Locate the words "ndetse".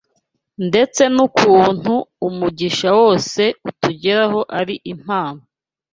0.67-1.01